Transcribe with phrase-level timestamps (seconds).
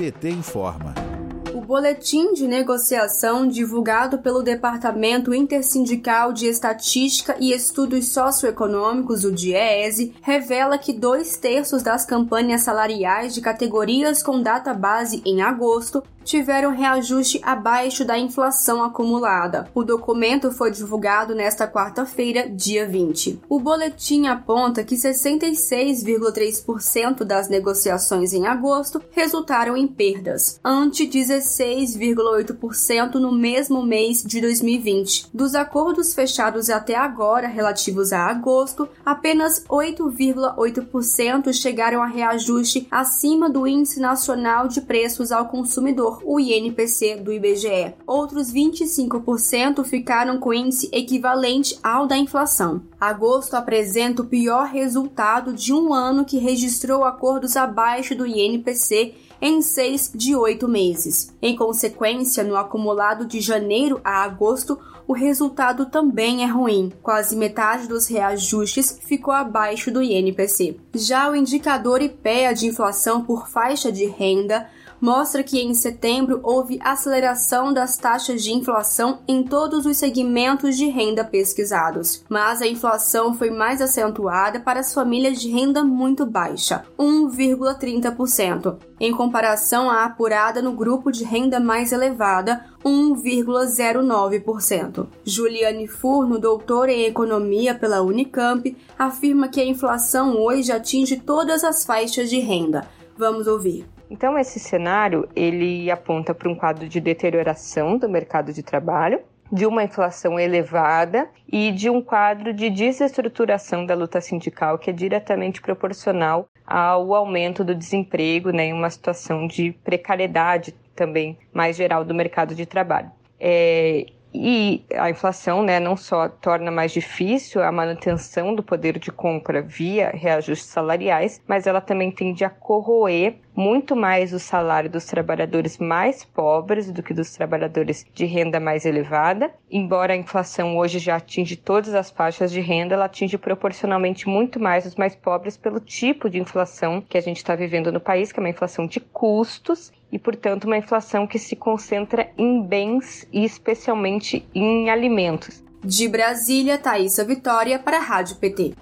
[0.00, 1.09] PT informa.
[1.52, 10.14] O boletim de negociação divulgado pelo Departamento Intersindical de Estatística e Estudos Socioeconômicos, o DIEESE,
[10.22, 16.72] revela que dois terços das campanhas salariais de categorias com data base em agosto tiveram
[16.72, 19.68] reajuste abaixo da inflação acumulada.
[19.74, 23.40] O documento foi divulgado nesta quarta-feira, dia 20.
[23.48, 31.04] O boletim aponta que 66,3% das negociações em agosto resultaram em perdas, ante
[31.40, 35.28] 16,8% no mesmo mês de 2020.
[35.32, 43.66] Dos acordos fechados até agora relativos a agosto, apenas 8,8% chegaram a reajuste acima do
[43.66, 47.94] Índice Nacional de Preços ao Consumidor o INPC do IBGE.
[48.06, 52.82] Outros 25% ficaram com índice equivalente ao da inflação.
[53.00, 59.62] Agosto apresenta o pior resultado de um ano que registrou acordos abaixo do INPC em
[59.62, 61.34] seis de oito meses.
[61.40, 66.92] Em consequência, no acumulado de janeiro a agosto, o resultado também é ruim.
[67.02, 70.76] Quase metade dos reajustes ficou abaixo do INPC.
[70.94, 74.68] Já o indicador IPEA de inflação por faixa de renda
[75.00, 80.84] mostra que em setembro houve aceleração das taxas de inflação em todos os segmentos de
[80.86, 86.84] renda pesquisados, mas a inflação foi mais acentuada para as famílias de renda muito baixa,
[86.98, 95.06] 1,30%, em comparação à apurada no grupo de renda mais elevada, 1,09%.
[95.24, 101.82] Juliane Furno, doutora em economia pela Unicamp, afirma que a inflação hoje atinge todas as
[101.84, 102.86] faixas de renda.
[103.16, 103.86] Vamos ouvir.
[104.10, 109.20] Então esse cenário ele aponta para um quadro de deterioração do mercado de trabalho,
[109.52, 114.92] de uma inflação elevada e de um quadro de desestruturação da luta sindical que é
[114.92, 122.04] diretamente proporcional ao aumento do desemprego, né, em uma situação de precariedade também mais geral
[122.04, 123.10] do mercado de trabalho.
[123.40, 129.10] É, e a inflação né, não só torna mais difícil a manutenção do poder de
[129.10, 135.04] compra via reajustes salariais, mas ela também tende a corroer muito mais o salário dos
[135.04, 139.50] trabalhadores mais pobres do que dos trabalhadores de renda mais elevada.
[139.70, 144.60] Embora a inflação hoje já atinge todas as faixas de renda, ela atinge proporcionalmente muito
[144.60, 148.32] mais os mais pobres pelo tipo de inflação que a gente está vivendo no país,
[148.32, 153.26] que é uma inflação de custos e, portanto, uma inflação que se concentra em bens
[153.32, 155.62] e especialmente em alimentos.
[155.82, 158.74] De Brasília, Thaisa Vitória para a Rádio PT.